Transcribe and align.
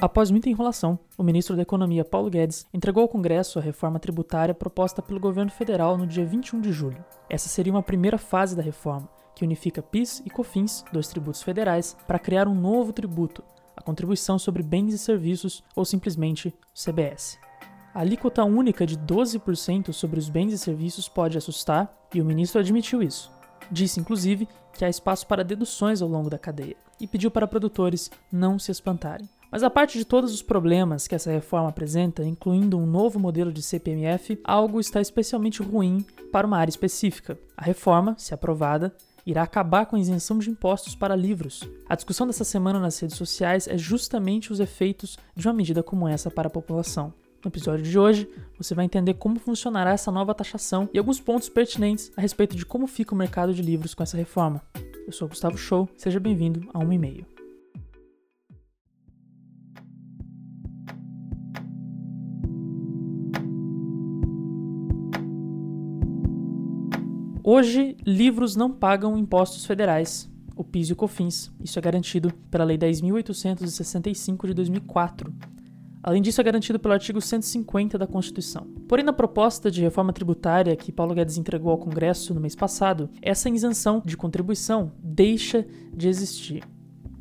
Após 0.00 0.30
muita 0.30 0.48
enrolação, 0.48 0.96
o 1.16 1.24
ministro 1.24 1.56
da 1.56 1.62
Economia 1.62 2.04
Paulo 2.04 2.30
Guedes 2.30 2.64
entregou 2.72 3.02
ao 3.02 3.08
Congresso 3.08 3.58
a 3.58 3.62
reforma 3.62 3.98
tributária 3.98 4.54
proposta 4.54 5.02
pelo 5.02 5.18
governo 5.18 5.50
federal 5.50 5.98
no 5.98 6.06
dia 6.06 6.24
21 6.24 6.60
de 6.60 6.70
julho. 6.70 7.04
Essa 7.28 7.48
seria 7.48 7.72
uma 7.72 7.82
primeira 7.82 8.16
fase 8.16 8.54
da 8.54 8.62
reforma, 8.62 9.08
que 9.34 9.44
unifica 9.44 9.82
PIS 9.82 10.22
e 10.24 10.30
COFINS, 10.30 10.84
dois 10.92 11.08
tributos 11.08 11.42
federais, 11.42 11.96
para 12.06 12.20
criar 12.20 12.46
um 12.46 12.54
novo 12.54 12.92
tributo, 12.92 13.42
a 13.76 13.82
Contribuição 13.82 14.38
sobre 14.38 14.62
Bens 14.62 14.94
e 14.94 14.98
Serviços, 14.98 15.64
ou 15.74 15.84
simplesmente 15.84 16.54
CBS. 16.72 17.36
A 17.92 18.00
alíquota 18.00 18.44
única 18.44 18.86
de 18.86 18.96
12% 18.96 19.92
sobre 19.92 20.20
os 20.20 20.28
bens 20.28 20.52
e 20.52 20.58
serviços 20.58 21.08
pode 21.08 21.36
assustar, 21.36 21.92
e 22.14 22.22
o 22.22 22.24
ministro 22.24 22.60
admitiu 22.60 23.02
isso. 23.02 23.32
Disse, 23.68 23.98
inclusive, 23.98 24.46
que 24.74 24.84
há 24.84 24.88
espaço 24.88 25.26
para 25.26 25.42
deduções 25.42 26.00
ao 26.00 26.08
longo 26.08 26.30
da 26.30 26.38
cadeia 26.38 26.76
e 27.00 27.06
pediu 27.08 27.32
para 27.32 27.48
produtores 27.48 28.12
não 28.30 28.60
se 28.60 28.70
espantarem. 28.70 29.28
Mas 29.50 29.62
a 29.62 29.70
parte 29.70 29.96
de 29.96 30.04
todos 30.04 30.32
os 30.32 30.42
problemas 30.42 31.06
que 31.06 31.14
essa 31.14 31.30
reforma 31.30 31.70
apresenta, 31.70 32.22
incluindo 32.22 32.78
um 32.78 32.86
novo 32.86 33.18
modelo 33.18 33.50
de 33.50 33.62
CPMF, 33.62 34.38
algo 34.44 34.78
está 34.78 35.00
especialmente 35.00 35.62
ruim 35.62 36.04
para 36.30 36.46
uma 36.46 36.58
área 36.58 36.70
específica. 36.70 37.38
A 37.56 37.64
reforma, 37.64 38.14
se 38.18 38.34
aprovada, 38.34 38.94
irá 39.24 39.42
acabar 39.42 39.86
com 39.86 39.96
a 39.96 40.00
isenção 40.00 40.38
de 40.38 40.50
impostos 40.50 40.94
para 40.94 41.16
livros. 41.16 41.62
A 41.88 41.94
discussão 41.94 42.26
dessa 42.26 42.44
semana 42.44 42.78
nas 42.78 42.98
redes 42.98 43.16
sociais 43.16 43.66
é 43.66 43.78
justamente 43.78 44.52
os 44.52 44.60
efeitos 44.60 45.18
de 45.34 45.48
uma 45.48 45.54
medida 45.54 45.82
como 45.82 46.06
essa 46.06 46.30
para 46.30 46.48
a 46.48 46.50
população. 46.50 47.12
No 47.42 47.48
episódio 47.48 47.84
de 47.84 47.98
hoje, 47.98 48.28
você 48.58 48.74
vai 48.74 48.84
entender 48.84 49.14
como 49.14 49.38
funcionará 49.38 49.92
essa 49.92 50.10
nova 50.10 50.34
taxação 50.34 50.90
e 50.92 50.98
alguns 50.98 51.20
pontos 51.20 51.48
pertinentes 51.48 52.10
a 52.16 52.20
respeito 52.20 52.56
de 52.56 52.66
como 52.66 52.86
fica 52.86 53.14
o 53.14 53.18
mercado 53.18 53.54
de 53.54 53.62
livros 53.62 53.94
com 53.94 54.02
essa 54.02 54.16
reforma. 54.16 54.60
Eu 55.06 55.12
sou 55.12 55.28
Gustavo 55.28 55.56
Show, 55.56 55.88
seja 55.96 56.20
bem-vindo 56.20 56.68
a 56.74 56.78
1 56.80 56.92
e 56.92 56.98
meio. 56.98 57.37
Hoje, 67.50 67.96
livros 68.04 68.54
não 68.54 68.70
pagam 68.70 69.16
impostos 69.16 69.64
federais, 69.64 70.30
o 70.54 70.62
PIS 70.62 70.90
e 70.90 70.92
o 70.92 70.96
COFINS. 70.96 71.50
Isso 71.64 71.78
é 71.78 71.80
garantido 71.80 72.30
pela 72.50 72.62
Lei 72.62 72.76
10.865 72.76 74.48
de 74.48 74.52
2004. 74.52 75.32
Além 76.02 76.20
disso, 76.20 76.42
é 76.42 76.44
garantido 76.44 76.78
pelo 76.78 76.92
artigo 76.92 77.22
150 77.22 77.96
da 77.96 78.06
Constituição. 78.06 78.66
Porém, 78.86 79.02
na 79.02 79.14
proposta 79.14 79.70
de 79.70 79.80
reforma 79.80 80.12
tributária 80.12 80.76
que 80.76 80.92
Paulo 80.92 81.14
Guedes 81.14 81.38
entregou 81.38 81.70
ao 81.70 81.78
Congresso 81.78 82.34
no 82.34 82.40
mês 82.42 82.54
passado, 82.54 83.08
essa 83.22 83.48
isenção 83.48 84.02
de 84.04 84.14
contribuição 84.14 84.92
deixa 85.02 85.66
de 85.96 86.06
existir. 86.06 86.62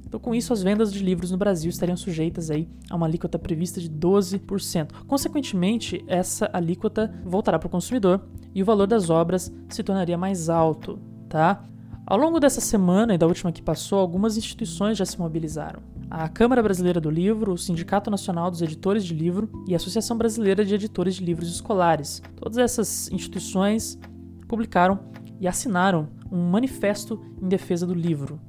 Então, 0.08 0.22
com 0.22 0.34
isso, 0.34 0.54
as 0.54 0.64
vendas 0.64 0.92
de 0.94 1.04
livros 1.04 1.32
no 1.32 1.38
Brasil 1.38 1.70
estariam 1.70 1.98
sujeitas 1.98 2.50
aí 2.50 2.70
a 2.90 2.96
uma 2.96 3.06
alíquota 3.06 3.38
prevista 3.38 3.82
de 3.82 3.90
12%. 3.90 5.04
Consequentemente, 5.06 6.02
essa 6.08 6.50
alíquota 6.54 7.14
voltará 7.26 7.60
para 7.60 7.68
o 7.68 7.70
consumidor 7.70 8.26
e 8.56 8.64
o 8.64 8.66
valor 8.66 8.88
das 8.88 9.10
obras 9.10 9.54
se 9.68 9.84
tornaria 9.84 10.18
mais 10.18 10.48
alto, 10.48 10.98
tá? 11.28 11.62
Ao 12.06 12.18
longo 12.18 12.40
dessa 12.40 12.62
semana 12.62 13.14
e 13.14 13.18
da 13.18 13.28
última 13.28 13.52
que 13.52 13.62
passou, 13.62 14.00
algumas 14.00 14.38
instituições 14.38 14.98
já 14.98 15.06
se 15.06 15.20
mobilizaram. 15.20 15.82
A 16.10 16.30
Câmara 16.30 16.64
Brasileira 16.64 17.02
do 17.02 17.10
Livro, 17.10 17.52
o 17.52 17.58
Sindicato 17.58 18.10
Nacional 18.10 18.50
dos 18.50 18.62
Editores 18.62 19.04
de 19.04 19.14
Livro 19.14 19.52
e 19.68 19.74
a 19.74 19.76
Associação 19.76 20.18
Brasileira 20.18 20.64
de 20.64 20.74
Editores 20.74 21.16
de 21.16 21.26
Livros 21.26 21.50
Escolares. 21.50 22.24
Todas 22.38 22.58
essas 22.58 23.12
instituições 23.12 24.00
publicaram 24.48 25.00
e 25.38 25.50
assinaram 25.50 26.08
um 26.32 26.50
manifesto 26.50 27.22
em 27.42 27.48
defesa 27.50 27.86
do 27.86 27.94
livro, 27.94 28.40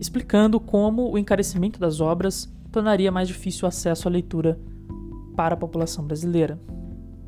explicando 0.00 0.58
como 0.58 1.12
o 1.12 1.18
encarecimento 1.18 1.78
das 1.78 2.00
obras 2.00 2.50
tornaria 2.72 3.12
mais 3.12 3.28
difícil 3.28 3.66
o 3.66 3.68
acesso 3.68 4.08
à 4.08 4.10
leitura 4.10 4.58
para 5.36 5.54
a 5.54 5.58
população 5.58 6.06
brasileira. 6.06 6.58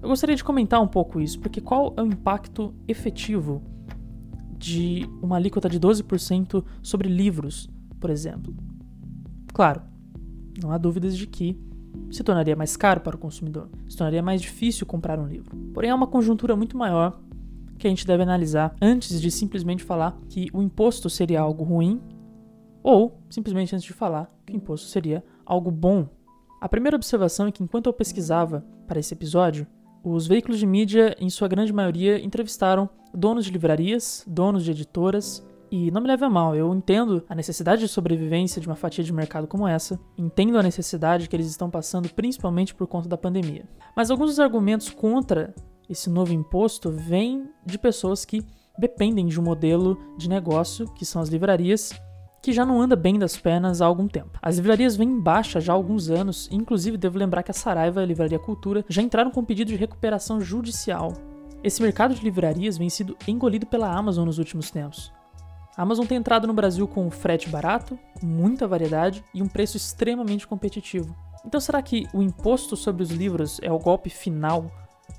Eu 0.01 0.09
gostaria 0.09 0.35
de 0.35 0.43
comentar 0.43 0.81
um 0.81 0.89
pouco 0.89 1.21
isso, 1.21 1.39
porque 1.39 1.61
qual 1.61 1.93
é 1.97 2.03
o 2.03 2.07
impacto 2.07 2.75
efetivo 2.89 3.63
de 4.57 5.07
uma 5.21 5.37
alíquota 5.37 5.69
de 5.69 5.79
12% 5.79 6.65
sobre 6.83 7.09
livros, 7.09 7.69
por 8.01 8.09
exemplo? 8.09 8.55
Claro, 9.53 9.83
não 10.63 10.73
há 10.73 10.79
dúvidas 10.79 11.17
de 11.17 11.27
que 11.27 11.61
se 12.11 12.25
tornaria 12.25 12.57
mais 12.57 12.75
caro 12.75 13.01
para 13.03 13.17
o 13.17 13.19
consumidor, 13.19 13.69
se 13.87 13.97
tornaria 13.97 14.23
mais 14.23 14.41
difícil 14.41 14.87
comprar 14.87 15.19
um 15.19 15.27
livro. 15.27 15.55
Porém, 15.75 15.91
há 15.91 15.95
uma 15.95 16.07
conjuntura 16.07 16.57
muito 16.57 16.77
maior 16.77 17.21
que 17.79 17.87
a 17.87 17.91
gente 17.91 18.07
deve 18.07 18.23
analisar 18.23 18.75
antes 18.81 19.21
de 19.21 19.31
simplesmente 19.31 19.85
falar 19.85 20.19
que 20.29 20.49
o 20.53 20.63
imposto 20.63 21.11
seria 21.11 21.41
algo 21.41 21.65
ruim 21.65 22.01
ou 22.83 23.19
simplesmente 23.31 23.75
antes 23.75 23.85
de 23.85 23.93
falar 23.93 24.31
que 24.47 24.53
o 24.53 24.57
imposto 24.57 24.89
seria 24.89 25.25
algo 25.45 25.71
bom. 25.71 26.09
A 26.61 26.69
primeira 26.69 26.97
observação 26.97 27.47
é 27.47 27.53
que 27.53 27.63
enquanto 27.63 27.87
eu 27.87 27.93
pesquisava 27.93 28.65
para 28.87 29.01
esse 29.01 29.15
episódio, 29.15 29.67
os 30.05 30.27
veículos 30.27 30.59
de 30.59 30.67
mídia, 30.67 31.15
em 31.19 31.31
sua 31.31 31.49
grande 31.49 31.73
maioria, 31.73 32.19
entrevistaram 32.19 32.89
donos 33.15 33.45
de 33.45 33.53
livrarias, 33.53 34.25
donos 34.27 34.65
de 34.65 34.71
editoras. 34.73 35.47
E 35.71 35.91
não 35.91 36.03
me 36.03 36.09
leve 36.09 36.23
a 36.25 36.29
mal, 36.29 36.55
eu 36.55 36.75
entendo 36.75 37.25
a 37.27 37.35
necessidade 37.35 37.81
de 37.81 37.89
sobrevivência 37.89 38.61
de 38.61 38.67
uma 38.67 38.77
fatia 38.77 39.03
de 39.03 39.11
mercado 39.11 39.47
como 39.47 39.67
essa, 39.67 39.99
entendo 40.19 40.59
a 40.59 40.63
necessidade 40.63 41.29
que 41.29 41.35
eles 41.35 41.47
estão 41.47 41.71
passando 41.71 42.13
principalmente 42.13 42.75
por 42.75 42.87
conta 42.87 43.09
da 43.09 43.17
pandemia. 43.17 43.65
Mas 43.97 44.11
alguns 44.11 44.29
dos 44.29 44.41
argumentos 44.41 44.91
contra 44.91 45.55
esse 45.89 46.11
novo 46.11 46.33
imposto 46.33 46.91
vêm 46.91 47.49
de 47.65 47.79
pessoas 47.79 48.25
que 48.27 48.45
dependem 48.79 49.27
de 49.27 49.41
um 49.41 49.43
modelo 49.43 49.99
de 50.19 50.29
negócio, 50.29 50.87
que 50.93 51.07
são 51.07 51.23
as 51.23 51.31
livrarias, 51.31 51.93
que 52.43 52.53
já 52.53 52.67
não 52.67 52.83
anda 52.83 52.97
bem 52.97 53.21
das 53.21 53.37
pernas 53.37 53.81
há 53.81 53.87
algum 53.87 54.09
tempo. 54.09 54.37
As 54.43 54.57
livrarias 54.57 54.97
vêm 54.97 55.09
em 55.09 55.21
baixa 55.21 55.61
já 55.61 55.73
há 55.73 55.77
alguns 55.77 56.11
anos, 56.11 56.49
inclusive 56.51 56.97
devo 56.97 57.17
lembrar 57.17 57.45
que 57.45 57.53
a 57.53 57.55
Saraiva 57.55 58.01
e 58.01 58.03
a 58.03 58.07
Livraria 58.07 58.39
Cultura 58.39 58.85
já 58.89 59.01
entraram 59.01 59.31
com 59.31 59.45
pedido 59.45 59.69
de 59.69 59.77
recuperação 59.77 60.41
judicial. 60.41 61.13
Esse 61.63 61.81
mercado 61.81 62.17
de 62.17 62.25
livrarias 62.25 62.77
vem 62.77 62.91
sido 62.91 63.17
engolido 63.29 63.65
pela 63.65 63.89
Amazon 63.89 64.27
nos 64.27 64.39
últimos 64.39 64.73
tempos. 64.73 65.13
A 65.77 65.83
Amazon 65.83 66.05
tem 66.05 66.19
entrado 66.19 66.49
no 66.49 66.53
Brasil 66.53 66.89
com 66.89 67.09
frete 67.13 67.49
barato, 67.49 67.97
muita 68.21 68.67
variedade 68.67 69.25
e 69.33 69.41
um 69.41 69.49
preço 69.49 69.77
extremamente 69.77 70.45
competitivo. 70.45 71.15
Então 71.47 71.61
será 71.61 71.81
que 71.81 72.09
o 72.13 72.21
imposto 72.21 72.77
sobre 72.77 73.05
os 73.05 73.11
livros 73.11 73.61
é 73.63 73.71
o 73.71 73.79
golpe 73.79 74.11
final 74.11 74.69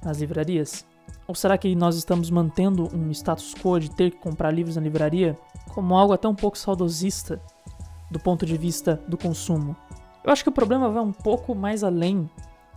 nas 0.03 0.19
livrarias? 0.19 0.85
Ou 1.27 1.35
será 1.35 1.57
que 1.57 1.73
nós 1.75 1.95
estamos 1.95 2.29
mantendo 2.29 2.89
um 2.95 3.09
status 3.11 3.53
quo 3.55 3.79
de 3.79 3.89
ter 3.89 4.11
que 4.11 4.17
comprar 4.17 4.51
livros 4.51 4.75
na 4.75 4.81
livraria 4.81 5.37
como 5.73 5.95
algo 5.95 6.13
até 6.13 6.27
um 6.27 6.35
pouco 6.35 6.57
saudosista 6.57 7.41
do 8.11 8.19
ponto 8.19 8.45
de 8.45 8.57
vista 8.57 9.01
do 9.07 9.17
consumo? 9.17 9.75
Eu 10.23 10.31
acho 10.31 10.43
que 10.43 10.49
o 10.49 10.53
problema 10.53 10.89
vai 10.89 11.03
um 11.03 11.11
pouco 11.11 11.55
mais 11.55 11.83
além 11.83 12.29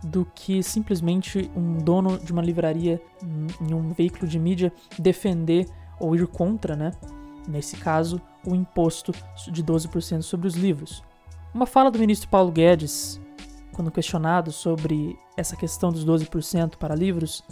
do 0.03 0.25
que 0.35 0.61
simplesmente 0.61 1.49
um 1.55 1.77
dono 1.77 2.17
de 2.19 2.31
uma 2.31 2.41
livraria 2.41 3.01
em 3.61 3.73
um 3.73 3.91
veículo 3.93 4.27
de 4.27 4.37
mídia 4.37 4.71
defender 4.99 5.67
ou 5.99 6.15
ir 6.15 6.27
contra, 6.27 6.75
né? 6.75 6.91
Nesse 7.47 7.77
caso, 7.77 8.21
o 8.45 8.53
imposto 8.53 9.11
de 9.51 9.63
12% 9.63 10.21
sobre 10.21 10.47
os 10.47 10.55
livros. 10.55 11.03
Uma 11.53 11.65
fala 11.65 11.89
do 11.89 11.97
ministro 11.97 12.29
Paulo 12.29 12.51
Guedes, 12.51 13.19
quando 13.71 13.89
questionado 13.89 14.51
sobre 14.51 15.17
essa 15.35 15.55
questão 15.55 15.91
dos 15.91 16.05
12% 16.05 16.75
para 16.75 16.93
livros, 16.93 17.43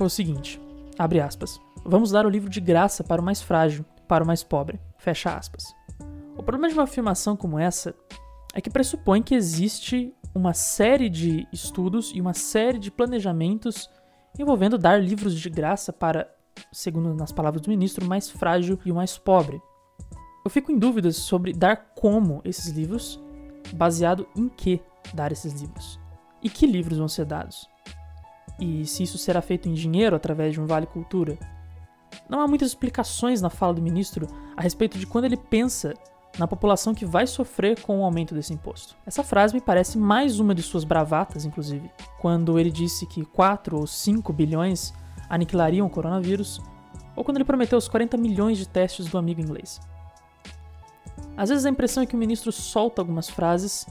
foi 0.00 0.06
o 0.06 0.10
seguinte: 0.10 0.58
abre 0.98 1.20
aspas. 1.20 1.60
Vamos 1.84 2.10
dar 2.10 2.24
o 2.24 2.30
livro 2.30 2.48
de 2.48 2.58
graça 2.58 3.04
para 3.04 3.20
o 3.20 3.24
mais 3.24 3.42
frágil, 3.42 3.84
para 4.08 4.24
o 4.24 4.26
mais 4.26 4.42
pobre. 4.42 4.80
Fecha 4.96 5.34
aspas. 5.36 5.74
O 6.38 6.42
problema 6.42 6.68
de 6.68 6.74
uma 6.74 6.84
afirmação 6.84 7.36
como 7.36 7.58
essa 7.58 7.94
é 8.54 8.62
que 8.62 8.70
pressupõe 8.70 9.22
que 9.22 9.34
existe 9.34 10.14
uma 10.34 10.54
série 10.54 11.10
de 11.10 11.46
estudos 11.52 12.12
e 12.14 12.20
uma 12.20 12.32
série 12.32 12.78
de 12.78 12.90
planejamentos 12.90 13.90
envolvendo 14.38 14.78
dar 14.78 15.02
livros 15.02 15.38
de 15.38 15.50
graça 15.50 15.92
para, 15.92 16.26
segundo 16.72 17.12
nas 17.12 17.30
palavras 17.30 17.60
do 17.60 17.68
ministro, 17.68 18.06
o 18.06 18.08
mais 18.08 18.30
frágil 18.30 18.78
e 18.86 18.90
o 18.90 18.94
mais 18.94 19.18
pobre. 19.18 19.60
Eu 20.42 20.50
fico 20.50 20.72
em 20.72 20.78
dúvidas 20.78 21.16
sobre 21.16 21.52
dar 21.52 21.92
como 21.94 22.40
esses 22.42 22.68
livros, 22.68 23.20
baseado 23.74 24.26
em 24.34 24.48
que 24.48 24.80
dar 25.12 25.30
esses 25.30 25.60
livros. 25.60 26.00
E 26.42 26.48
que 26.48 26.66
livros 26.66 26.96
vão 26.96 27.08
ser 27.08 27.26
dados 27.26 27.68
e 28.60 28.86
se 28.86 29.02
isso 29.02 29.18
será 29.18 29.40
feito 29.40 29.68
em 29.68 29.74
dinheiro 29.74 30.14
através 30.14 30.52
de 30.52 30.60
um 30.60 30.66
vale 30.66 30.86
cultura. 30.86 31.38
Não 32.28 32.40
há 32.40 32.46
muitas 32.46 32.68
explicações 32.68 33.40
na 33.40 33.50
fala 33.50 33.74
do 33.74 33.82
ministro 33.82 34.26
a 34.56 34.62
respeito 34.62 34.98
de 34.98 35.06
quando 35.06 35.24
ele 35.24 35.36
pensa 35.36 35.94
na 36.38 36.46
população 36.46 36.94
que 36.94 37.04
vai 37.04 37.26
sofrer 37.26 37.80
com 37.80 38.00
o 38.00 38.04
aumento 38.04 38.34
desse 38.34 38.52
imposto. 38.52 38.96
Essa 39.04 39.24
frase 39.24 39.54
me 39.54 39.60
parece 39.60 39.98
mais 39.98 40.38
uma 40.38 40.54
de 40.54 40.62
suas 40.62 40.84
bravatas, 40.84 41.44
inclusive, 41.44 41.90
quando 42.20 42.58
ele 42.58 42.70
disse 42.70 43.06
que 43.06 43.24
4 43.24 43.78
ou 43.78 43.86
5 43.86 44.32
bilhões 44.32 44.92
aniquilariam 45.28 45.86
o 45.86 45.90
coronavírus, 45.90 46.60
ou 47.16 47.24
quando 47.24 47.38
ele 47.38 47.44
prometeu 47.44 47.78
os 47.78 47.88
40 47.88 48.16
milhões 48.16 48.58
de 48.58 48.68
testes 48.68 49.06
do 49.06 49.18
amigo 49.18 49.40
inglês. 49.40 49.80
Às 51.36 51.48
vezes 51.48 51.66
a 51.66 51.70
impressão 51.70 52.02
é 52.02 52.06
que 52.06 52.14
o 52.14 52.18
ministro 52.18 52.52
solta 52.52 53.02
algumas 53.02 53.28
frases 53.28 53.86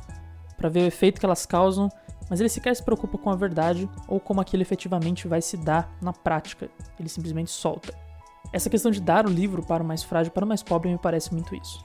para 0.57 0.69
ver 0.69 0.81
o 0.81 0.88
efeito 0.88 1.19
que 1.19 1.25
elas 1.25 1.45
causam 1.45 1.89
mas 2.30 2.40
ele 2.40 2.50
sequer 2.50 2.76
se 2.76 2.84
preocupa 2.84 3.18
com 3.18 3.30
a 3.30 3.36
verdade 3.36 3.90
ou 4.08 4.20
como 4.20 4.40
aquilo 4.40 4.62
efetivamente 4.62 5.28
vai 5.28 5.42
se 5.42 5.58
dar 5.58 5.92
na 6.02 6.14
prática. 6.14 6.70
Ele 7.00 7.10
simplesmente 7.10 7.52
solta. 7.52 7.94
Essa 8.54 8.70
questão 8.70 8.92
de 8.92 9.02
dar 9.02 9.26
o 9.26 9.30
livro 9.30 9.64
para 9.64 9.84
o 9.84 9.86
mais 9.86 10.04
frágil, 10.04 10.31
para 10.31 10.46
o 10.46 10.48
mais 10.48 10.64
pobre, 10.64 10.92
me 10.92 10.98
parece 10.98 11.34
muito 11.34 11.56
isso. 11.56 11.84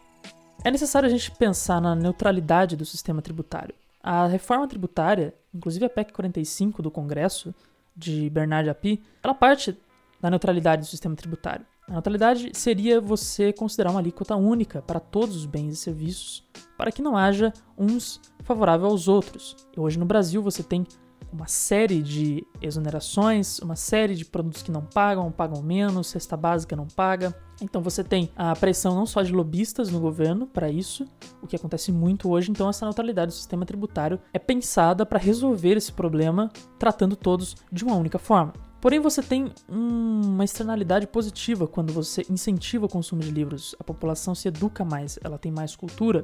É 0.62 0.70
necessário 0.70 1.06
a 1.06 1.10
gente 1.10 1.30
pensar 1.30 1.80
na 1.80 1.94
neutralidade 1.94 2.76
do 2.76 2.84
sistema 2.84 3.20
tributário. 3.20 3.74
A 4.02 4.26
reforma 4.26 4.68
tributária, 4.68 5.34
inclusive 5.54 5.84
a 5.84 5.90
PEC 5.90 6.12
45 6.12 6.82
do 6.82 6.90
Congresso, 6.90 7.54
de 7.96 8.28
Bernard 8.30 8.68
Api, 8.68 9.02
ela 9.22 9.34
parte 9.34 9.76
da 10.20 10.30
neutralidade 10.30 10.82
do 10.82 10.88
sistema 10.88 11.14
tributário. 11.14 11.66
A 11.86 11.92
neutralidade 11.92 12.50
seria 12.54 13.00
você 13.00 13.52
considerar 13.52 13.90
uma 13.90 14.00
alíquota 14.00 14.34
única 14.36 14.80
para 14.80 14.98
todos 14.98 15.36
os 15.36 15.46
bens 15.46 15.74
e 15.74 15.76
serviços, 15.76 16.42
para 16.76 16.92
que 16.92 17.02
não 17.02 17.16
haja 17.16 17.52
uns 17.76 18.20
favorável 18.42 18.86
aos 18.86 19.08
outros. 19.08 19.56
E 19.76 19.80
hoje 19.80 19.98
no 19.98 20.04
Brasil 20.04 20.42
você 20.42 20.62
tem 20.62 20.86
uma 21.32 21.48
série 21.48 22.00
de 22.00 22.46
exonerações, 22.62 23.58
uma 23.58 23.74
série 23.74 24.14
de 24.14 24.24
produtos 24.24 24.62
que 24.62 24.70
não 24.70 24.82
pagam, 24.82 25.32
pagam 25.32 25.60
menos, 25.62 26.06
cesta 26.06 26.36
básica 26.36 26.76
não 26.76 26.86
paga. 26.86 27.34
Então 27.60 27.82
você 27.82 28.04
tem 28.04 28.30
a 28.36 28.54
pressão 28.54 28.94
não 28.94 29.04
só 29.04 29.20
de 29.20 29.32
lobistas 29.32 29.90
no 29.90 29.98
governo 29.98 30.46
para 30.46 30.70
isso, 30.70 31.06
o 31.42 31.46
que 31.46 31.56
acontece 31.56 31.90
muito 31.90 32.30
hoje, 32.30 32.50
então 32.50 32.68
essa 32.68 32.86
neutralidade 32.86 33.32
do 33.32 33.34
sistema 33.34 33.66
tributário 33.66 34.20
é 34.32 34.38
pensada 34.38 35.04
para 35.04 35.18
resolver 35.18 35.76
esse 35.76 35.92
problema, 35.92 36.50
tratando 36.78 37.16
todos 37.16 37.56
de 37.72 37.84
uma 37.84 37.96
única 37.96 38.18
forma. 38.18 38.52
Porém, 38.80 39.00
você 39.00 39.22
tem 39.22 39.50
uma 39.66 40.44
externalidade 40.44 41.06
positiva 41.06 41.66
quando 41.66 41.90
você 41.90 42.22
incentiva 42.28 42.84
o 42.84 42.88
consumo 42.88 43.22
de 43.22 43.30
livros. 43.30 43.74
A 43.80 43.84
população 43.84 44.34
se 44.34 44.46
educa 44.46 44.84
mais, 44.84 45.18
ela 45.24 45.38
tem 45.38 45.50
mais 45.50 45.74
cultura. 45.74 46.22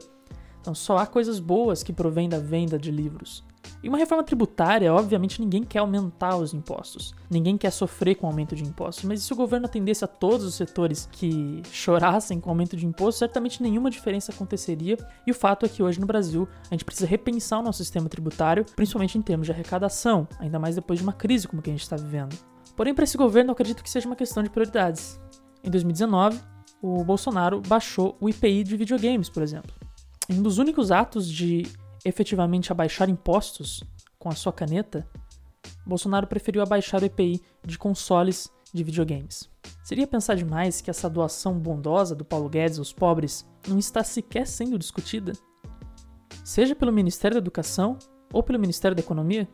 Então, 0.61 0.75
só 0.75 0.99
há 0.99 1.07
coisas 1.07 1.39
boas 1.39 1.83
que 1.83 1.93
provêm 1.93 2.29
da 2.29 2.39
venda 2.39 2.79
de 2.79 2.91
livros. 2.91 3.43
E 3.83 3.89
uma 3.89 3.97
reforma 3.97 4.23
tributária, 4.23 4.93
obviamente, 4.93 5.41
ninguém 5.41 5.65
quer 5.65 5.79
aumentar 5.79 6.37
os 6.37 6.53
impostos. 6.53 7.15
Ninguém 7.31 7.57
quer 7.57 7.71
sofrer 7.71 8.15
com 8.15 8.27
aumento 8.27 8.55
de 8.55 8.63
impostos. 8.63 9.05
Mas 9.05 9.23
se 9.23 9.33
o 9.33 9.37
governo 9.37 9.67
atendesse 9.67 10.05
a 10.05 10.09
todos 10.09 10.45
os 10.45 10.55
setores 10.55 11.09
que 11.11 11.63
chorassem 11.73 12.39
com 12.41 12.51
aumento 12.51 12.77
de 12.77 12.85
impostos, 12.85 13.19
certamente 13.19 13.63
nenhuma 13.63 13.91
diferença 13.91 14.33
aconteceria. 14.33 14.99
E 15.27 15.31
o 15.31 15.35
fato 15.35 15.65
é 15.65 15.69
que 15.69 15.83
hoje 15.83 15.99
no 15.99 16.07
Brasil 16.07 16.47
a 16.71 16.75
gente 16.75 16.85
precisa 16.85 17.07
repensar 17.07 17.61
o 17.61 17.63
nosso 17.63 17.79
sistema 17.79 18.09
tributário, 18.09 18.67
principalmente 18.77 19.17
em 19.17 19.23
termos 19.23 19.47
de 19.47 19.53
arrecadação, 19.53 20.29
ainda 20.39 20.59
mais 20.59 20.75
depois 20.75 20.99
de 20.99 21.03
uma 21.03 21.15
crise 21.15 21.49
como 21.49 21.61
a 21.61 21.63
que 21.63 21.71
a 21.71 21.73
gente 21.73 21.83
está 21.83 21.97
vivendo. 21.97 22.37
Porém, 22.77 22.95
para 22.95 23.05
esse 23.05 23.17
governo, 23.17 23.51
eu 23.51 23.53
acredito 23.53 23.83
que 23.83 23.91
seja 23.91 24.07
uma 24.07 24.17
questão 24.17 24.43
de 24.43 24.51
prioridades. 24.51 25.19
Em 25.65 25.71
2019, 25.71 26.39
o 26.83 27.03
Bolsonaro 27.03 27.63
baixou 27.67 28.17
o 28.21 28.29
IPI 28.29 28.65
de 28.65 28.77
videogames, 28.77 29.29
por 29.29 29.43
exemplo. 29.43 29.80
Um 30.31 30.43
dos 30.43 30.59
únicos 30.59 30.93
atos 30.93 31.29
de 31.29 31.67
efetivamente 32.05 32.71
abaixar 32.71 33.11
impostos 33.11 33.83
com 34.17 34.29
a 34.29 34.35
sua 34.37 34.53
caneta, 34.53 35.05
Bolsonaro 35.85 36.29
preferiu 36.29 36.63
abaixar 36.63 37.03
o 37.03 37.05
IPI 37.05 37.43
de 37.67 37.77
consoles 37.77 38.49
de 38.73 38.85
videogames. 38.85 39.51
Seria 39.83 40.07
pensar 40.07 40.37
demais 40.37 40.81
que 40.81 40.89
essa 40.89 41.11
doação 41.11 41.59
bondosa 41.59 42.15
do 42.15 42.25
Paulo 42.25 42.49
Guedes 42.49 42.79
aos 42.79 42.93
pobres 42.93 43.45
não 43.67 43.77
está 43.77 44.05
sequer 44.05 44.47
sendo 44.47 44.79
discutida? 44.79 45.33
Seja 46.45 46.77
pelo 46.77 46.93
Ministério 46.93 47.35
da 47.35 47.41
Educação 47.41 47.99
ou 48.33 48.41
pelo 48.41 48.61
Ministério 48.61 48.95
da 48.95 49.03
Economia? 49.03 49.49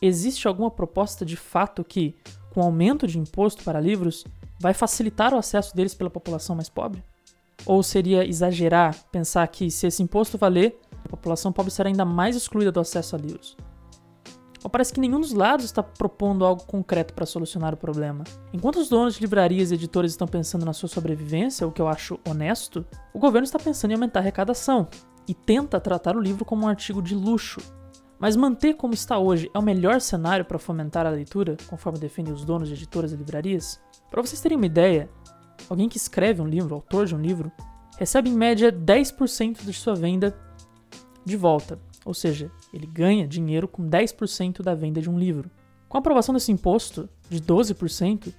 Existe 0.00 0.46
alguma 0.46 0.70
proposta 0.70 1.26
de 1.26 1.36
fato 1.36 1.82
que, 1.82 2.14
com 2.54 2.62
aumento 2.62 3.08
de 3.08 3.18
imposto 3.18 3.64
para 3.64 3.80
livros, 3.80 4.24
vai 4.60 4.72
facilitar 4.72 5.34
o 5.34 5.38
acesso 5.38 5.74
deles 5.74 5.94
pela 5.94 6.10
população 6.10 6.54
mais 6.54 6.68
pobre? 6.68 7.02
Ou 7.68 7.82
seria 7.82 8.26
exagerar 8.26 8.96
pensar 9.12 9.46
que, 9.46 9.70
se 9.70 9.86
esse 9.86 10.02
imposto 10.02 10.38
valer, 10.38 10.80
a 11.04 11.08
população 11.10 11.52
pobre 11.52 11.70
será 11.70 11.88
ainda 11.88 12.04
mais 12.04 12.34
excluída 12.34 12.72
do 12.72 12.80
acesso 12.80 13.14
a 13.14 13.18
livros. 13.18 13.56
Ou 14.64 14.70
parece 14.70 14.92
que 14.92 15.00
nenhum 15.00 15.20
dos 15.20 15.32
lados 15.32 15.66
está 15.66 15.82
propondo 15.82 16.44
algo 16.44 16.64
concreto 16.64 17.14
para 17.14 17.26
solucionar 17.26 17.74
o 17.74 17.76
problema. 17.76 18.24
Enquanto 18.52 18.80
os 18.80 18.88
donos 18.88 19.14
de 19.14 19.20
livrarias 19.20 19.70
e 19.70 19.74
editores 19.74 20.12
estão 20.12 20.26
pensando 20.26 20.64
na 20.64 20.72
sua 20.72 20.88
sobrevivência, 20.88 21.66
o 21.66 21.70
que 21.70 21.80
eu 21.80 21.86
acho 21.86 22.18
honesto, 22.26 22.84
o 23.14 23.18
governo 23.18 23.44
está 23.44 23.58
pensando 23.58 23.92
em 23.92 23.94
aumentar 23.94 24.20
a 24.20 24.22
arrecadação 24.22 24.88
e 25.28 25.34
tenta 25.34 25.78
tratar 25.78 26.16
o 26.16 26.20
livro 26.20 26.44
como 26.44 26.64
um 26.64 26.68
artigo 26.68 27.02
de 27.02 27.14
luxo. 27.14 27.60
Mas 28.18 28.34
manter 28.34 28.74
como 28.74 28.94
está 28.94 29.16
hoje 29.16 29.48
é 29.54 29.58
o 29.58 29.62
melhor 29.62 30.00
cenário 30.00 30.44
para 30.44 30.58
fomentar 30.58 31.06
a 31.06 31.10
leitura, 31.10 31.56
conforme 31.68 32.00
defendem 32.00 32.32
os 32.32 32.44
donos 32.44 32.68
de 32.68 32.74
editoras 32.74 33.12
e 33.12 33.16
livrarias? 33.16 33.80
Para 34.10 34.22
vocês 34.22 34.40
terem 34.40 34.56
uma 34.56 34.66
ideia, 34.66 35.08
alguém 35.68 35.88
que 35.88 35.96
escreve 35.96 36.40
um 36.40 36.46
livro, 36.46 36.74
autor 36.74 37.06
de 37.06 37.14
um 37.14 37.20
livro, 37.20 37.50
recebe 37.98 38.30
em 38.30 38.34
média 38.34 38.72
10% 38.72 39.64
de 39.64 39.72
sua 39.72 39.94
venda 39.94 40.36
de 41.24 41.36
volta, 41.36 41.78
ou 42.04 42.14
seja, 42.14 42.50
ele 42.72 42.86
ganha 42.86 43.26
dinheiro 43.26 43.68
com 43.68 43.88
10% 43.88 44.62
da 44.62 44.74
venda 44.74 45.00
de 45.00 45.10
um 45.10 45.18
livro. 45.18 45.50
Com 45.88 45.96
a 45.96 46.00
aprovação 46.00 46.34
desse 46.34 46.52
imposto 46.52 47.08
de 47.28 47.40
12%, 47.40 48.32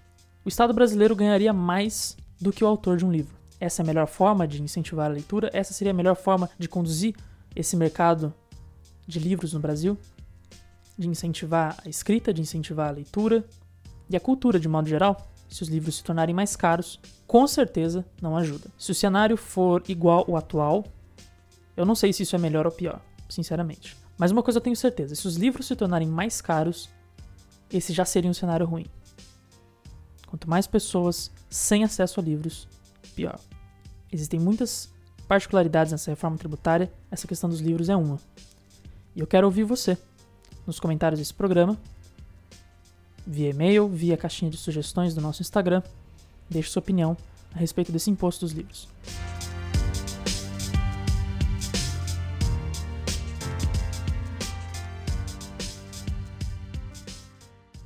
o 0.45 0.49
Estado 0.49 0.73
brasileiro 0.73 1.15
ganharia 1.15 1.53
mais 1.53 2.15
do 2.39 2.51
que 2.51 2.63
o 2.63 2.67
autor 2.67 2.97
de 2.97 3.05
um 3.05 3.11
livro. 3.11 3.35
Essa 3.59 3.81
é 3.81 3.83
a 3.83 3.85
melhor 3.85 4.07
forma 4.07 4.47
de 4.47 4.61
incentivar 4.61 5.07
a 5.07 5.13
leitura? 5.13 5.49
Essa 5.53 5.73
seria 5.73 5.91
a 5.91 5.95
melhor 5.95 6.15
forma 6.15 6.49
de 6.57 6.69
conduzir 6.69 7.15
esse 7.55 7.75
mercado 7.75 8.33
de 9.05 9.19
livros 9.19 9.53
no 9.53 9.59
Brasil? 9.59 9.97
De 10.97 11.07
incentivar 11.07 11.77
a 11.85 11.89
escrita, 11.89 12.33
de 12.33 12.41
incentivar 12.41 12.87
a 12.87 12.91
leitura 12.91 13.45
e 14.09 14.15
a 14.15 14.19
cultura 14.19 14.59
de 14.59 14.67
modo 14.67 14.87
geral? 14.87 15.28
Se 15.49 15.63
os 15.63 15.67
livros 15.67 15.97
se 15.97 16.03
tornarem 16.03 16.33
mais 16.33 16.55
caros, 16.55 16.99
com 17.25 17.45
certeza 17.47 18.05
não 18.21 18.37
ajuda. 18.37 18.69
Se 18.77 18.91
o 18.91 18.95
cenário 18.95 19.35
for 19.35 19.83
igual 19.87 20.25
ao 20.27 20.37
atual, 20.37 20.85
eu 21.75 21.85
não 21.85 21.95
sei 21.95 22.13
se 22.13 22.23
isso 22.23 22.35
é 22.35 22.39
melhor 22.39 22.65
ou 22.65 22.71
pior, 22.71 23.01
sinceramente. 23.27 23.97
Mas 24.17 24.31
uma 24.31 24.43
coisa 24.43 24.57
eu 24.57 24.63
tenho 24.63 24.75
certeza: 24.75 25.15
se 25.15 25.27
os 25.27 25.35
livros 25.35 25.65
se 25.65 25.75
tornarem 25.75 26.07
mais 26.07 26.39
caros, 26.41 26.89
esse 27.71 27.93
já 27.93 28.05
seria 28.05 28.29
um 28.29 28.33
cenário 28.33 28.65
ruim. 28.65 28.85
Quanto 30.27 30.49
mais 30.49 30.67
pessoas 30.67 31.31
sem 31.49 31.83
acesso 31.83 32.19
a 32.19 32.23
livros, 32.23 32.67
pior. 33.15 33.39
Existem 34.11 34.39
muitas 34.39 34.91
particularidades 35.27 35.91
nessa 35.91 36.11
reforma 36.11 36.37
tributária, 36.37 36.91
essa 37.09 37.27
questão 37.27 37.49
dos 37.49 37.59
livros 37.61 37.89
é 37.89 37.95
uma. 37.95 38.19
E 39.15 39.19
eu 39.19 39.27
quero 39.27 39.47
ouvir 39.47 39.63
você 39.63 39.97
nos 40.65 40.79
comentários 40.79 41.19
desse 41.19 41.33
programa, 41.33 41.77
via 43.29 43.51
e-mail, 43.51 43.87
via 43.87 44.17
caixinha 44.17 44.49
de 44.49 44.57
sugestões 44.57 45.13
do 45.13 45.21
nosso 45.21 45.43
Instagram. 45.43 45.83
Deixe 46.49 46.69
sua 46.69 46.79
opinião 46.79 47.15
a 47.53 47.59
respeito 47.59 47.91
desse 47.91 48.09
imposto 48.09 48.43
dos 48.43 48.53
livros. 48.53 48.87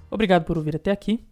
Obrigado 0.09 0.45
por 0.45 0.57
ouvir 0.57 0.77
até 0.77 0.91
aqui. 0.91 1.25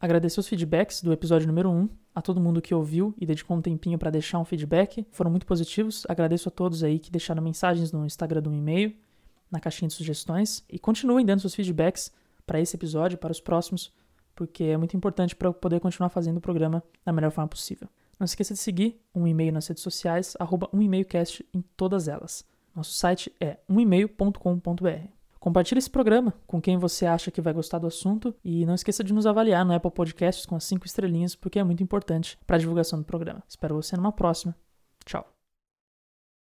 Agradecer 0.00 0.38
os 0.38 0.46
feedbacks 0.46 1.02
do 1.02 1.12
episódio 1.12 1.48
número 1.48 1.68
1, 1.68 1.88
a 2.14 2.22
todo 2.22 2.40
mundo 2.40 2.62
que 2.62 2.72
ouviu 2.72 3.12
e 3.18 3.26
dedicou 3.26 3.56
um 3.56 3.62
tempinho 3.62 3.98
para 3.98 4.10
deixar 4.10 4.38
um 4.38 4.44
feedback. 4.44 5.04
Foram 5.10 5.32
muito 5.32 5.46
positivos. 5.46 6.06
Agradeço 6.08 6.48
a 6.48 6.52
todos 6.52 6.84
aí 6.84 7.00
que 7.00 7.10
deixaram 7.10 7.42
mensagens 7.42 7.90
no 7.90 8.06
Instagram 8.06 8.42
do 8.42 8.54
e-mail, 8.54 8.94
na 9.50 9.58
caixinha 9.58 9.88
de 9.88 9.94
sugestões. 9.94 10.62
E 10.70 10.78
continuem 10.78 11.26
dando 11.26 11.40
seus 11.40 11.56
feedbacks 11.56 12.12
para 12.48 12.60
esse 12.60 12.74
episódio 12.74 13.18
para 13.18 13.30
os 13.30 13.40
próximos, 13.40 13.92
porque 14.34 14.64
é 14.64 14.76
muito 14.76 14.96
importante 14.96 15.36
para 15.36 15.48
eu 15.48 15.54
poder 15.54 15.78
continuar 15.80 16.08
fazendo 16.08 16.38
o 16.38 16.40
programa 16.40 16.82
da 17.04 17.12
melhor 17.12 17.30
forma 17.30 17.48
possível. 17.48 17.88
Não 18.18 18.26
se 18.26 18.32
esqueça 18.32 18.54
de 18.54 18.60
seguir 18.60 19.00
um 19.14 19.26
e-mail 19.26 19.52
nas 19.52 19.68
redes 19.68 19.82
sociais, 19.82 20.34
arroba 20.40 20.68
um 20.72 20.80
e-mailcast 20.80 21.46
em 21.52 21.60
todas 21.76 22.08
elas. 22.08 22.44
Nosso 22.74 22.92
site 22.92 23.32
é 23.40 23.58
umemail.com.br. 23.68 25.18
Compartilhe 25.38 25.78
esse 25.78 25.90
programa 25.90 26.34
com 26.46 26.60
quem 26.60 26.78
você 26.78 27.06
acha 27.06 27.30
que 27.30 27.40
vai 27.40 27.52
gostar 27.52 27.78
do 27.78 27.86
assunto 27.86 28.34
e 28.44 28.66
não 28.66 28.74
esqueça 28.74 29.04
de 29.04 29.12
nos 29.12 29.26
avaliar 29.26 29.64
no 29.64 29.72
Apple 29.72 29.90
Podcasts 29.90 30.44
com 30.44 30.56
as 30.56 30.64
5 30.64 30.84
estrelinhas, 30.86 31.36
porque 31.36 31.58
é 31.58 31.64
muito 31.64 31.82
importante 31.82 32.36
para 32.46 32.56
a 32.56 32.58
divulgação 32.58 32.98
do 32.98 33.04
programa. 33.04 33.42
Espero 33.48 33.76
você 33.76 33.96
numa 33.96 34.12
próxima. 34.12 34.54
Tchau. 35.04 35.37